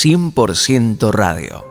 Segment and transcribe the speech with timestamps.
[0.00, 1.64] 100% radio.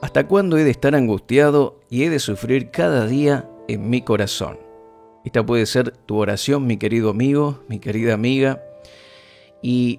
[0.00, 4.60] ¿Hasta cuándo he de estar angustiado y he de sufrir cada día en mi corazón?
[5.24, 8.62] Esta puede ser tu oración, mi querido amigo, mi querida amiga.
[9.60, 9.98] Y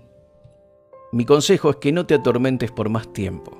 [1.11, 3.51] mi consejo es que no te atormentes por más tiempo.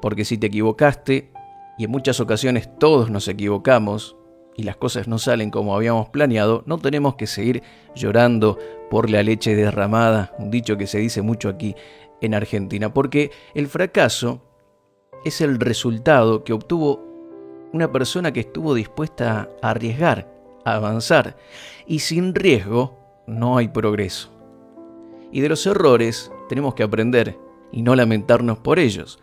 [0.00, 1.32] Porque si te equivocaste,
[1.76, 4.16] y en muchas ocasiones todos nos equivocamos,
[4.58, 7.62] y las cosas no salen como habíamos planeado, no tenemos que seguir
[7.94, 8.58] llorando
[8.90, 11.76] por la leche derramada, un dicho que se dice mucho aquí
[12.20, 14.42] en Argentina, porque el fracaso
[15.24, 17.04] es el resultado que obtuvo
[17.72, 20.28] una persona que estuvo dispuesta a arriesgar,
[20.64, 21.36] a avanzar,
[21.86, 24.28] y sin riesgo no hay progreso.
[25.30, 27.38] Y de los errores tenemos que aprender
[27.70, 29.20] y no lamentarnos por ellos.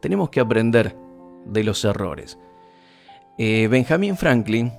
[0.00, 0.96] Tenemos que aprender
[1.44, 2.38] de los errores.
[3.40, 4.72] Eh, Benjamin Franklin,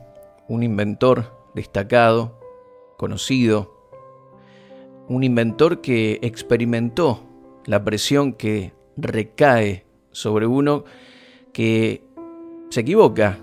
[0.50, 2.38] un inventor destacado,
[2.98, 3.74] conocido,
[5.08, 7.24] un inventor que experimentó
[7.66, 10.84] la presión que recae sobre uno
[11.54, 12.04] que
[12.70, 13.40] se equivoca,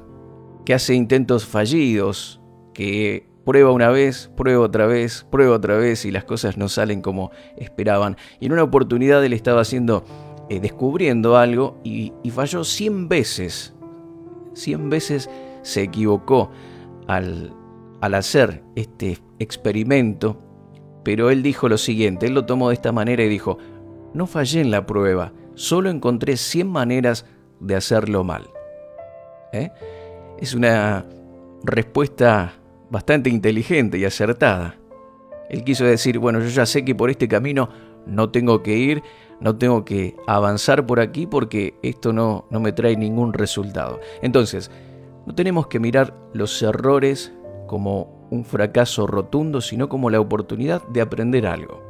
[0.66, 2.42] que hace intentos fallidos,
[2.74, 7.00] que prueba una vez, prueba otra vez, prueba otra vez y las cosas no salen
[7.00, 8.19] como esperaban.
[8.38, 10.04] Y en una oportunidad él estaba haciendo,
[10.50, 13.75] eh, descubriendo algo y, y falló 100 veces
[14.56, 15.30] 100 veces
[15.62, 16.50] se equivocó
[17.06, 17.54] al,
[18.00, 20.40] al hacer este experimento,
[21.04, 23.58] pero él dijo lo siguiente, él lo tomó de esta manera y dijo,
[24.14, 27.26] no fallé en la prueba, solo encontré 100 maneras
[27.60, 28.48] de hacerlo mal.
[29.52, 29.70] ¿Eh?
[30.38, 31.04] Es una
[31.64, 32.54] respuesta
[32.91, 34.76] bastante inteligente y acertada.
[35.48, 37.68] Él quiso decir, bueno, yo ya sé que por este camino
[38.06, 39.02] no tengo que ir,
[39.40, 44.00] no tengo que avanzar por aquí porque esto no, no me trae ningún resultado.
[44.22, 44.70] Entonces,
[45.26, 47.32] no tenemos que mirar los errores
[47.66, 51.82] como un fracaso rotundo, sino como la oportunidad de aprender algo.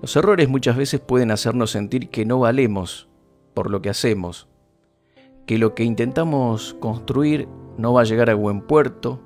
[0.00, 3.08] Los errores muchas veces pueden hacernos sentir que no valemos
[3.54, 4.48] por lo que hacemos,
[5.46, 7.48] que lo que intentamos construir
[7.78, 9.20] no va a llegar a buen puerto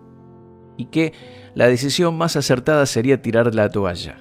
[0.76, 1.12] y que
[1.54, 4.20] la decisión más acertada sería tirar la toalla.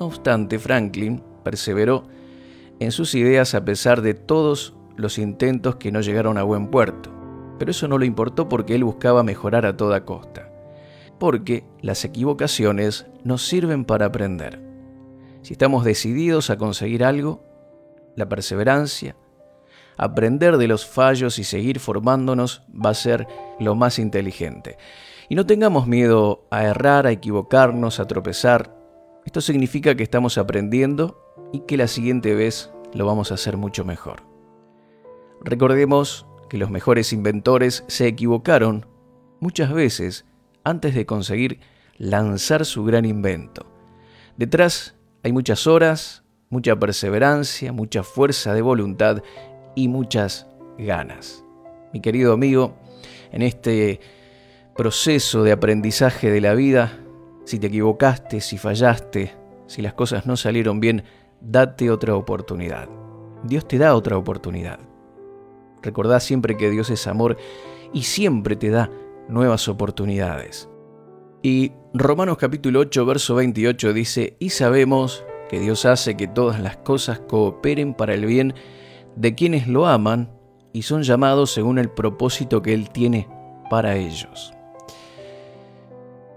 [0.00, 2.04] No obstante, Franklin perseveró
[2.78, 7.10] en sus ideas a pesar de todos los intentos que no llegaron a buen puerto.
[7.58, 10.52] Pero eso no le importó porque él buscaba mejorar a toda costa.
[11.18, 14.60] Porque las equivocaciones nos sirven para aprender.
[15.40, 17.42] Si estamos decididos a conseguir algo,
[18.14, 19.16] la perseverancia,
[19.96, 23.26] aprender de los fallos y seguir formándonos va a ser
[23.58, 24.76] lo más inteligente.
[25.30, 28.76] Y no tengamos miedo a errar, a equivocarnos, a tropezar.
[29.24, 33.84] Esto significa que estamos aprendiendo y que la siguiente vez lo vamos a hacer mucho
[33.84, 34.22] mejor.
[35.42, 38.86] Recordemos que los mejores inventores se equivocaron
[39.40, 40.24] muchas veces
[40.64, 41.60] antes de conseguir
[41.96, 43.66] lanzar su gran invento.
[44.36, 49.22] Detrás hay muchas horas, mucha perseverancia, mucha fuerza de voluntad
[49.74, 50.46] y muchas
[50.78, 51.44] ganas.
[51.92, 52.76] Mi querido amigo,
[53.32, 54.00] en este
[54.76, 56.98] proceso de aprendizaje de la vida,
[57.44, 59.34] si te equivocaste, si fallaste,
[59.66, 61.04] si las cosas no salieron bien,
[61.40, 62.88] date otra oportunidad.
[63.44, 64.80] Dios te da otra oportunidad.
[65.82, 67.36] Recordá siempre que Dios es amor
[67.92, 68.90] y siempre te da
[69.28, 70.68] nuevas oportunidades.
[71.42, 76.76] Y Romanos capítulo 8, verso 28 dice, y sabemos que Dios hace que todas las
[76.78, 78.54] cosas cooperen para el bien
[79.16, 80.30] de quienes lo aman
[80.72, 83.28] y son llamados según el propósito que Él tiene
[83.70, 84.52] para ellos.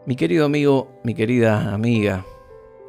[0.06, 2.25] Mi querido amigo, mi querida amiga,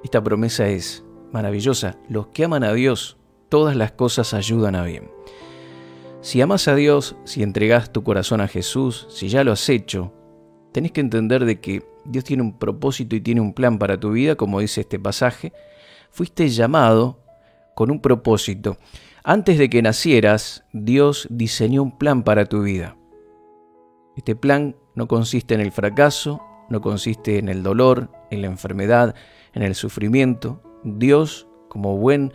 [0.05, 1.97] esta promesa es maravillosa.
[2.09, 3.17] Los que aman a Dios,
[3.49, 5.11] todas las cosas ayudan a bien.
[6.21, 10.13] Si amas a Dios, si entregas tu corazón a Jesús, si ya lo has hecho,
[10.73, 14.13] tenés que entender de que Dios tiene un propósito y tiene un plan para tu
[14.13, 15.53] vida, como dice este pasaje.
[16.11, 17.19] Fuiste llamado
[17.75, 18.77] con un propósito.
[19.25, 22.97] Antes de que nacieras, Dios diseñó un plan para tu vida.
[24.17, 29.15] Este plan no consiste en el fracaso, no consiste en el dolor, en la enfermedad,
[29.55, 32.33] en el sufrimiento, Dios, como buen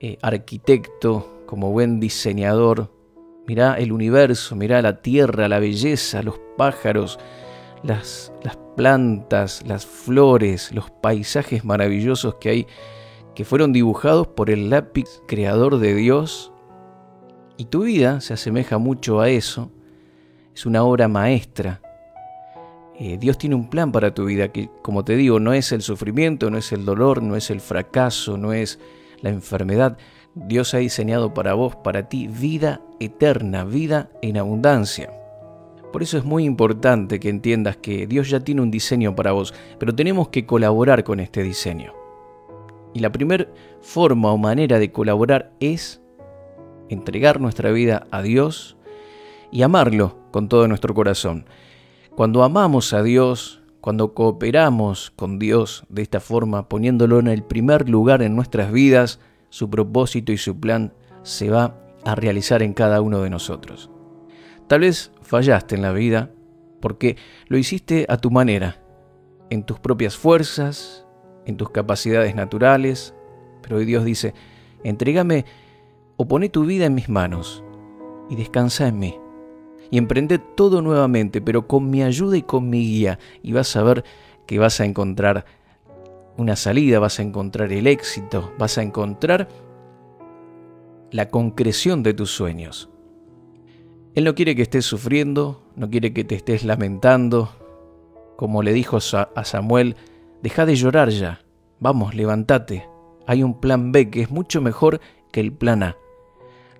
[0.00, 2.92] eh, arquitecto, como buen diseñador,
[3.46, 7.18] mira el universo, mira la tierra, la belleza, los pájaros,
[7.82, 12.66] las, las plantas, las flores, los paisajes maravillosos que hay,
[13.34, 16.52] que fueron dibujados por el lápiz creador de Dios.
[17.56, 19.70] Y tu vida se asemeja mucho a eso.
[20.54, 21.80] Es una obra maestra
[23.00, 25.82] eh, Dios tiene un plan para tu vida que, como te digo, no es el
[25.82, 28.80] sufrimiento, no es el dolor, no es el fracaso, no es
[29.20, 29.96] la enfermedad.
[30.34, 35.12] Dios ha diseñado para vos, para ti, vida eterna, vida en abundancia.
[35.92, 39.54] Por eso es muy importante que entiendas que Dios ya tiene un diseño para vos,
[39.78, 41.94] pero tenemos que colaborar con este diseño.
[42.94, 43.46] Y la primera
[43.80, 46.02] forma o manera de colaborar es
[46.88, 48.76] entregar nuestra vida a Dios
[49.52, 51.46] y amarlo con todo nuestro corazón.
[52.18, 57.88] Cuando amamos a Dios, cuando cooperamos con Dios de esta forma, poniéndolo en el primer
[57.88, 59.20] lugar en nuestras vidas,
[59.50, 60.92] su propósito y su plan
[61.22, 63.88] se va a realizar en cada uno de nosotros.
[64.66, 66.32] Tal vez fallaste en la vida
[66.80, 67.16] porque
[67.46, 68.82] lo hiciste a tu manera,
[69.48, 71.06] en tus propias fuerzas,
[71.46, 73.14] en tus capacidades naturales,
[73.62, 74.34] pero hoy Dios dice,
[74.82, 75.44] entrégame
[76.16, 77.62] o poné tu vida en mis manos
[78.28, 79.20] y descansa en mí.
[79.90, 83.82] Y emprende todo nuevamente, pero con mi ayuda y con mi guía, y vas a
[83.82, 84.04] ver
[84.46, 85.46] que vas a encontrar
[86.36, 89.48] una salida, vas a encontrar el éxito, vas a encontrar
[91.10, 92.90] la concreción de tus sueños.
[94.14, 97.50] Él no quiere que estés sufriendo, no quiere que te estés lamentando.
[98.36, 99.96] Como le dijo a Samuel,
[100.42, 101.40] deja de llorar ya,
[101.80, 102.88] vamos, levántate.
[103.26, 105.00] Hay un plan B que es mucho mejor
[105.32, 105.96] que el plan A.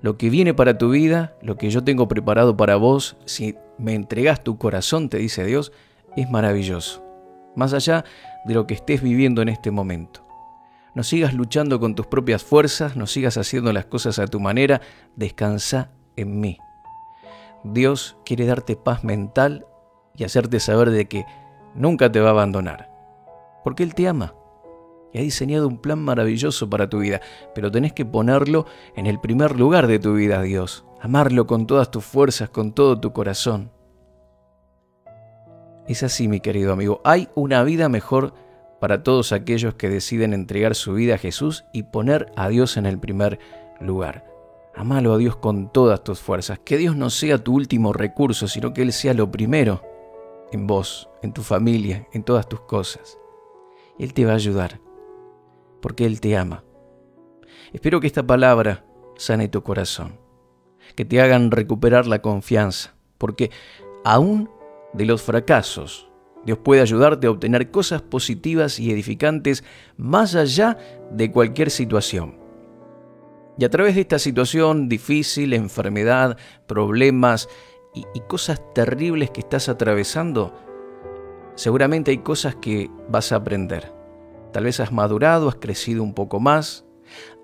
[0.00, 3.94] Lo que viene para tu vida, lo que yo tengo preparado para vos, si me
[3.94, 5.72] entregas tu corazón, te dice Dios,
[6.16, 7.04] es maravilloso.
[7.56, 8.04] Más allá
[8.44, 10.24] de lo que estés viviendo en este momento.
[10.94, 14.80] No sigas luchando con tus propias fuerzas, no sigas haciendo las cosas a tu manera,
[15.16, 16.58] descansa en mí.
[17.64, 19.66] Dios quiere darte paz mental
[20.16, 21.24] y hacerte saber de que
[21.74, 22.90] nunca te va a abandonar,
[23.64, 24.34] porque Él te ama
[25.12, 27.20] y ha diseñado un plan maravilloso para tu vida,
[27.54, 28.66] pero tenés que ponerlo
[28.96, 33.00] en el primer lugar de tu vida, Dios, amarlo con todas tus fuerzas, con todo
[33.00, 33.70] tu corazón.
[35.86, 38.34] Es así, mi querido amigo, hay una vida mejor
[38.80, 42.86] para todos aquellos que deciden entregar su vida a Jesús y poner a Dios en
[42.86, 43.38] el primer
[43.80, 44.24] lugar.
[44.74, 46.60] Amalo a Dios con todas tus fuerzas.
[46.64, 49.82] Que Dios no sea tu último recurso, sino que Él sea lo primero
[50.52, 53.18] en vos, en tu familia, en todas tus cosas.
[53.98, 54.80] Él te va a ayudar,
[55.80, 56.64] porque Él te ama.
[57.72, 58.84] Espero que esta palabra
[59.16, 60.18] sane tu corazón,
[60.94, 63.50] que te hagan recuperar la confianza, porque
[64.04, 64.48] aún
[64.92, 66.08] de los fracasos,
[66.44, 69.64] Dios puede ayudarte a obtener cosas positivas y edificantes
[69.96, 70.78] más allá
[71.10, 72.38] de cualquier situación.
[73.58, 77.48] Y a través de esta situación difícil, enfermedad, problemas
[77.92, 80.54] y, cosas terribles que estás atravesando,
[81.56, 83.97] seguramente hay cosas que vas a aprender.
[84.52, 86.84] Tal vez has madurado, has crecido un poco más.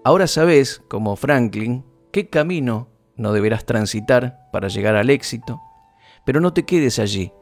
[0.05, 5.61] Ahora sabes, como Franklin, qué camino no deberás transitar para llegar al éxito.
[6.25, 7.33] Pero no te quedes allí,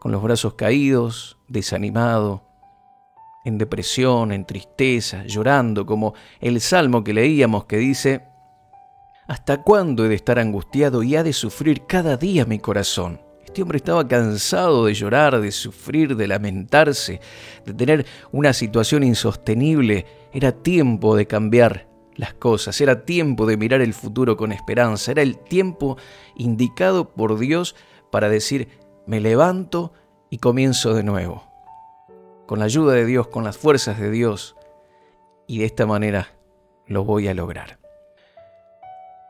[0.00, 2.42] con los brazos caídos, desanimado,
[3.44, 8.32] en depresión, en tristeza, llorando, como el salmo que leíamos que dice,
[9.28, 13.20] ¿Hasta cuándo he de estar angustiado y ha de sufrir cada día mi corazón?
[13.52, 17.20] Este hombre estaba cansado de llorar, de sufrir, de lamentarse,
[17.66, 20.06] de tener una situación insostenible.
[20.32, 25.20] Era tiempo de cambiar las cosas, era tiempo de mirar el futuro con esperanza, era
[25.20, 25.98] el tiempo
[26.34, 27.76] indicado por Dios
[28.10, 28.68] para decir,
[29.06, 29.92] me levanto
[30.30, 31.44] y comienzo de nuevo
[32.46, 34.56] con la ayuda de Dios, con las fuerzas de Dios,
[35.46, 36.28] y de esta manera
[36.86, 37.78] lo voy a lograr.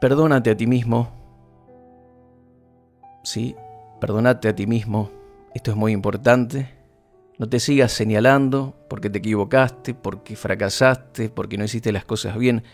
[0.00, 1.10] Perdónate a ti mismo.
[3.24, 3.56] Sí,
[4.02, 5.12] perdónate a ti mismo.
[5.54, 6.74] Esto es muy importante.
[7.38, 12.64] No te sigas señalando porque te equivocaste, porque fracasaste, porque no hiciste las cosas bien.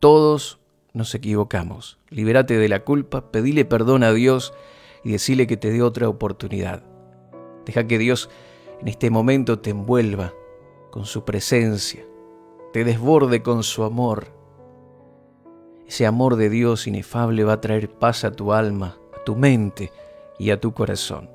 [0.00, 0.60] Todos
[0.94, 1.98] nos equivocamos.
[2.08, 4.54] Libérate de la culpa, pedile perdón a Dios
[5.04, 6.82] y decile que te dé otra oportunidad.
[7.66, 8.30] Deja que Dios
[8.80, 10.32] en este momento te envuelva
[10.90, 12.02] con su presencia,
[12.72, 14.28] te desborde con su amor.
[15.86, 19.92] Ese amor de Dios inefable va a traer paz a tu alma, a tu mente
[20.38, 21.30] y a tu corazón.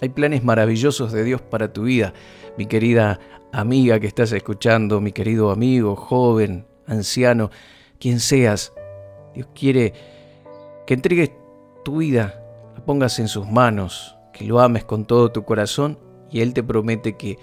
[0.00, 2.12] Hay planes maravillosos de Dios para tu vida,
[2.58, 3.20] mi querida
[3.52, 7.50] amiga que estás escuchando, mi querido amigo, joven, anciano,
[8.00, 8.72] quien seas.
[9.34, 9.92] Dios quiere
[10.86, 11.30] que entregues
[11.84, 12.42] tu vida,
[12.74, 15.98] la pongas en sus manos, que lo ames con todo tu corazón
[16.30, 17.38] y Él te promete que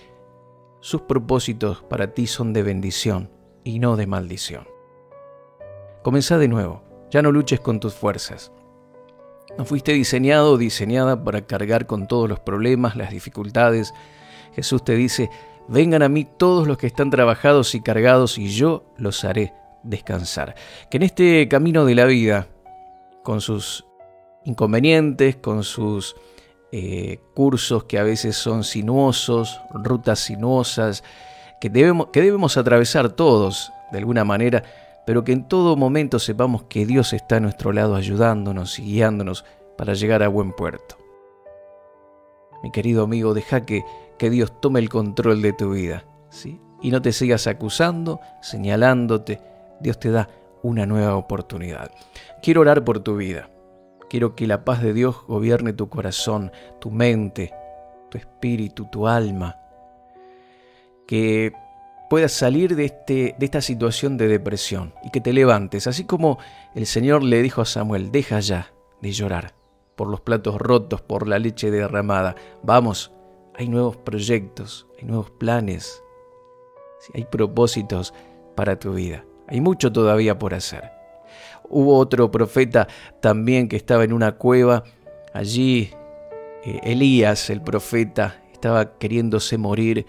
[0.81, 3.29] sus propósitos para ti son de bendición
[3.63, 4.67] y no de maldición.
[6.03, 8.51] Comenzá de nuevo, ya no luches con tus fuerzas.
[9.57, 13.93] No fuiste diseñado o diseñada para cargar con todos los problemas, las dificultades.
[14.53, 15.29] Jesús te dice,
[15.67, 19.53] vengan a mí todos los que están trabajados y cargados y yo los haré
[19.83, 20.55] descansar.
[20.89, 22.47] Que en este camino de la vida,
[23.23, 23.85] con sus
[24.45, 26.15] inconvenientes, con sus
[26.71, 31.03] eh, cursos que a veces son sinuosos, rutas sinuosas,
[31.59, 34.63] que debemos, que debemos atravesar todos de alguna manera,
[35.09, 39.43] pero que en todo momento sepamos que Dios está a nuestro lado ayudándonos y guiándonos
[39.75, 40.99] para llegar a buen puerto.
[42.61, 43.83] Mi querido amigo, deja que,
[44.19, 46.61] que Dios tome el control de tu vida, ¿sí?
[46.83, 49.41] Y no te sigas acusando, señalándote.
[49.79, 50.29] Dios te da
[50.61, 51.89] una nueva oportunidad.
[52.43, 53.49] Quiero orar por tu vida.
[54.11, 57.51] Quiero que la paz de Dios gobierne tu corazón, tu mente,
[58.11, 59.57] tu espíritu, tu alma.
[61.07, 61.51] Que
[62.09, 66.39] puedas salir de, este, de esta situación de depresión y que te levantes, así como
[66.75, 69.53] el Señor le dijo a Samuel, deja ya de llorar
[69.95, 72.35] por los platos rotos, por la leche derramada.
[72.63, 73.11] Vamos,
[73.55, 76.01] hay nuevos proyectos, hay nuevos planes,
[77.13, 78.13] hay propósitos
[78.55, 79.25] para tu vida.
[79.47, 80.91] Hay mucho todavía por hacer.
[81.67, 82.87] Hubo otro profeta
[83.19, 84.83] también que estaba en una cueva.
[85.33, 85.91] Allí
[86.63, 90.05] eh, Elías, el profeta, estaba queriéndose morir.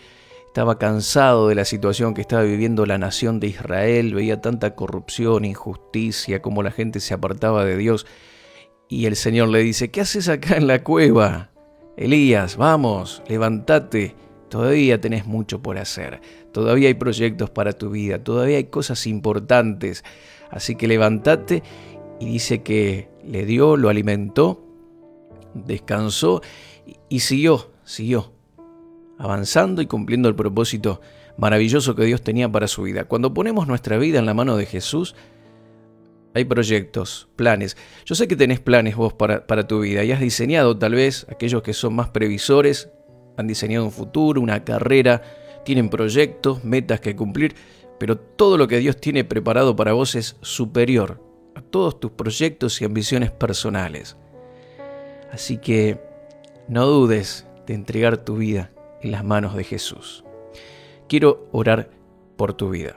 [0.50, 4.12] Estaba cansado de la situación que estaba viviendo la nación de Israel.
[4.12, 8.04] Veía tanta corrupción, injusticia, como la gente se apartaba de Dios.
[8.88, 11.52] Y el Señor le dice, ¿qué haces acá en la cueva?
[11.96, 14.16] Elías, vamos, levántate.
[14.48, 16.20] Todavía tenés mucho por hacer.
[16.52, 18.24] Todavía hay proyectos para tu vida.
[18.24, 20.02] Todavía hay cosas importantes.
[20.50, 21.62] Así que levántate
[22.18, 24.66] y dice que le dio, lo alimentó,
[25.54, 26.42] descansó
[27.08, 28.32] y siguió, siguió,
[29.20, 31.00] avanzando y cumpliendo el propósito
[31.36, 33.04] maravilloso que Dios tenía para su vida.
[33.04, 35.14] Cuando ponemos nuestra vida en la mano de Jesús,
[36.34, 37.76] hay proyectos, planes.
[38.06, 41.62] Yo sé que tenés planes vos para, tu vida y has diseñado tal vez, aquellos
[41.62, 42.88] que son más previsores,
[43.36, 45.22] han diseñado un futuro, una carrera,
[45.64, 47.54] tienen proyectos, metas que cumplir,
[47.98, 51.22] pero todo lo que Dios tiene preparado para vos es superior
[51.54, 54.16] a todos tus proyectos y ambiciones personales.
[55.30, 56.00] Así que
[56.68, 58.70] no dudes de entregar tu vida
[59.02, 60.24] en las manos de Jesús.
[61.08, 61.90] Quiero orar
[62.36, 62.96] por tu vida.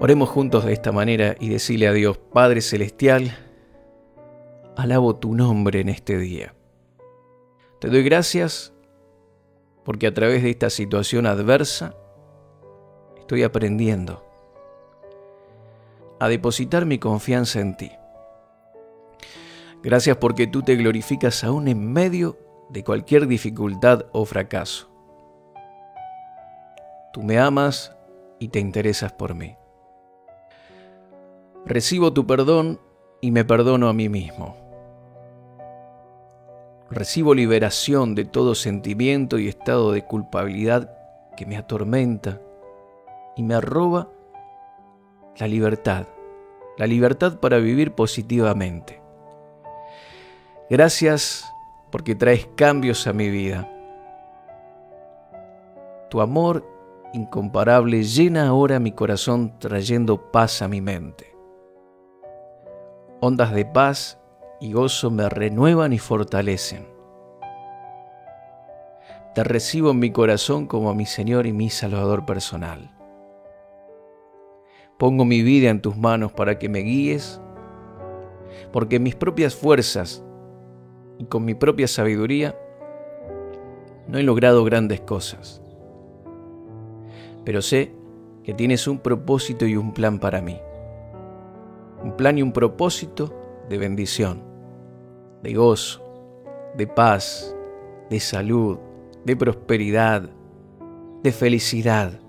[0.00, 3.36] Oremos juntos de esta manera y decirle a Dios, Padre Celestial,
[4.76, 6.54] alabo tu nombre en este día.
[7.80, 8.72] Te doy gracias
[9.84, 11.96] porque a través de esta situación adversa
[13.18, 14.24] estoy aprendiendo
[16.20, 17.90] a depositar mi confianza en ti.
[19.82, 22.36] Gracias porque tú te glorificas aún en medio
[22.68, 24.90] de cualquier dificultad o fracaso.
[27.12, 27.96] Tú me amas
[28.38, 29.56] y te interesas por mí.
[31.64, 32.80] Recibo tu perdón
[33.20, 34.56] y me perdono a mí mismo.
[36.90, 40.96] Recibo liberación de todo sentimiento y estado de culpabilidad
[41.36, 42.40] que me atormenta
[43.36, 44.08] y me arroba
[45.38, 46.06] la libertad,
[46.78, 48.97] la libertad para vivir positivamente.
[50.70, 51.50] Gracias
[51.90, 53.66] porque traes cambios a mi vida.
[56.10, 56.62] Tu amor
[57.14, 61.34] incomparable llena ahora mi corazón trayendo paz a mi mente.
[63.20, 64.18] Ondas de paz
[64.60, 66.86] y gozo me renuevan y fortalecen.
[69.34, 72.94] Te recibo en mi corazón como mi Señor y mi Salvador personal.
[74.98, 77.40] Pongo mi vida en tus manos para que me guíes,
[78.70, 80.24] porque mis propias fuerzas
[81.18, 82.56] y con mi propia sabiduría
[84.06, 85.62] no he logrado grandes cosas.
[87.44, 87.92] Pero sé
[88.44, 90.58] que tienes un propósito y un plan para mí
[92.02, 93.34] un plan y un propósito
[93.68, 94.42] de bendición,
[95.42, 96.02] de gozo,
[96.76, 97.54] de paz,
[98.08, 98.78] de salud,
[99.24, 100.30] de prosperidad,
[101.22, 102.20] de felicidad.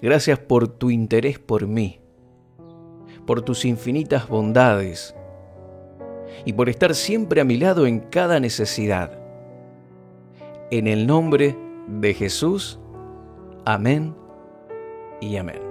[0.00, 2.00] Gracias por tu interés por mí,
[3.26, 5.14] por tus infinitas bondades
[6.44, 9.18] y por estar siempre a mi lado en cada necesidad.
[10.70, 12.78] En el nombre de Jesús,
[13.64, 14.14] amén
[15.20, 15.68] y amén.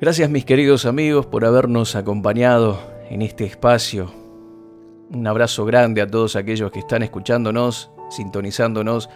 [0.00, 2.78] Gracias mis queridos amigos por habernos acompañado
[3.08, 4.12] en este espacio.
[5.10, 9.08] Un abrazo grande a todos aquellos que están escuchándonos, sintonizándonos.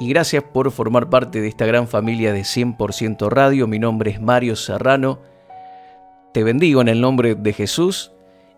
[0.00, 3.66] Y gracias por formar parte de esta gran familia de 100% Radio.
[3.66, 5.20] Mi nombre es Mario Serrano.
[6.32, 8.10] Te bendigo en el nombre de Jesús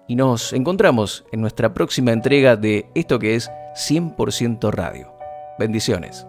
[0.07, 5.13] y nos encontramos en nuestra próxima entrega de esto que es 100% Radio.
[5.59, 6.29] Bendiciones.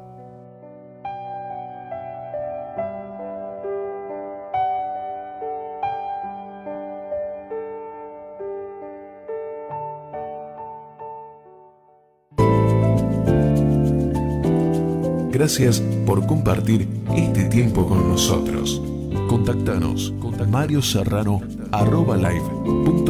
[15.33, 18.79] Gracias por compartir este tiempo con nosotros.
[19.27, 20.13] Contactanos.
[20.47, 23.07] Mario Serrano live.com.ar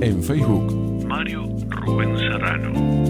[0.00, 3.09] En Facebook, Mario Rubén Serrano.